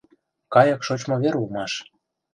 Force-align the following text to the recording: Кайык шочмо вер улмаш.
Кайык 0.53 0.81
шочмо 0.87 1.15
вер 1.23 1.33
улмаш. 1.41 1.71